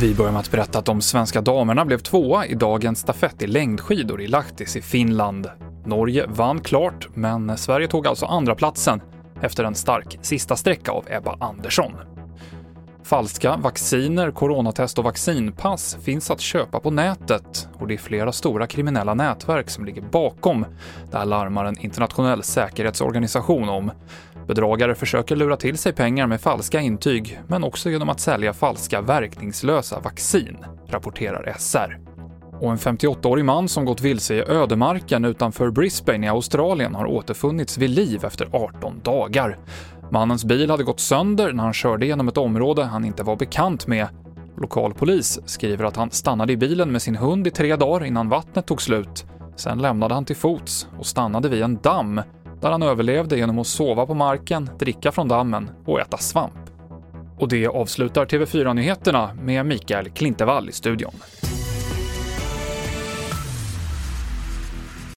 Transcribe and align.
Vi 0.00 0.14
börjar 0.14 0.32
med 0.32 0.40
att 0.40 0.50
berätta 0.50 0.78
att 0.78 0.84
de 0.84 1.00
svenska 1.00 1.40
damerna 1.40 1.84
blev 1.84 1.98
tvåa 1.98 2.46
i 2.46 2.54
dagens 2.54 2.98
stafett 2.98 3.42
i 3.42 3.46
längdskidor 3.46 4.22
i 4.22 4.26
Lahtis 4.26 4.76
i 4.76 4.82
Finland. 4.82 5.50
Norge 5.86 6.26
vann 6.26 6.60
klart, 6.60 7.08
men 7.14 7.58
Sverige 7.58 7.88
tog 7.88 8.06
alltså 8.06 8.26
andra 8.26 8.54
platsen 8.54 9.00
efter 9.42 9.64
en 9.64 9.74
stark 9.74 10.18
sista 10.22 10.56
sträcka 10.56 10.92
av 10.92 11.04
Ebba 11.08 11.36
Andersson. 11.40 11.92
Falska 13.04 13.56
vacciner, 13.56 14.30
coronatest 14.30 14.98
och 14.98 15.04
vaccinpass 15.04 15.98
finns 16.02 16.30
att 16.30 16.40
köpa 16.40 16.80
på 16.80 16.90
nätet 16.90 17.68
och 17.78 17.88
det 17.88 17.94
är 17.94 17.98
flera 17.98 18.32
stora 18.32 18.66
kriminella 18.66 19.14
nätverk 19.14 19.70
som 19.70 19.84
ligger 19.84 20.02
bakom. 20.02 20.66
Det 21.10 21.18
här 21.18 21.24
larmar 21.24 21.64
en 21.64 21.78
internationell 21.78 22.42
säkerhetsorganisation 22.42 23.68
om. 23.68 23.90
Bedragare 24.46 24.94
försöker 24.94 25.36
lura 25.36 25.56
till 25.56 25.78
sig 25.78 25.92
pengar 25.92 26.26
med 26.26 26.40
falska 26.40 26.80
intyg, 26.80 27.40
men 27.48 27.64
också 27.64 27.90
genom 27.90 28.08
att 28.08 28.20
sälja 28.20 28.52
falska 28.52 29.00
verkningslösa 29.00 30.00
vaccin, 30.00 30.56
rapporterar 30.88 31.54
SR. 31.58 31.98
Och 32.60 32.70
en 32.70 32.78
58-årig 32.78 33.44
man 33.44 33.68
som 33.68 33.84
gått 33.84 34.00
vilse 34.00 34.34
i 34.34 34.40
ödemarken 34.40 35.24
utanför 35.24 35.70
Brisbane 35.70 36.26
i 36.26 36.28
Australien 36.28 36.94
har 36.94 37.06
återfunnits 37.06 37.78
vid 37.78 37.90
liv 37.90 38.24
efter 38.24 38.48
18 38.52 39.00
dagar. 39.04 39.58
Mannens 40.14 40.44
bil 40.44 40.70
hade 40.70 40.84
gått 40.84 41.00
sönder 41.00 41.52
när 41.52 41.64
han 41.64 41.72
körde 41.72 42.06
genom 42.06 42.28
ett 42.28 42.36
område 42.36 42.84
han 42.84 43.04
inte 43.04 43.22
var 43.22 43.36
bekant 43.36 43.86
med. 43.86 44.08
Lokalpolis 44.56 45.40
skriver 45.46 45.84
att 45.84 45.96
han 45.96 46.10
stannade 46.10 46.52
i 46.52 46.56
bilen 46.56 46.92
med 46.92 47.02
sin 47.02 47.16
hund 47.16 47.46
i 47.46 47.50
tre 47.50 47.76
dagar 47.76 48.06
innan 48.06 48.28
vattnet 48.28 48.66
tog 48.66 48.82
slut. 48.82 49.26
Sen 49.56 49.78
lämnade 49.78 50.14
han 50.14 50.24
till 50.24 50.36
fots 50.36 50.88
och 50.98 51.06
stannade 51.06 51.48
vid 51.48 51.62
en 51.62 51.78
damm 51.82 52.20
där 52.60 52.70
han 52.70 52.82
överlevde 52.82 53.36
genom 53.36 53.58
att 53.58 53.66
sova 53.66 54.06
på 54.06 54.14
marken, 54.14 54.70
dricka 54.78 55.12
från 55.12 55.28
dammen 55.28 55.70
och 55.86 56.00
äta 56.00 56.16
svamp. 56.16 56.70
Och 57.38 57.48
det 57.48 57.66
avslutar 57.66 58.26
TV4-nyheterna 58.26 59.30
med 59.42 59.66
Mikael 59.66 60.10
Klintevall 60.10 60.68
i 60.68 60.72
studion. 60.72 61.14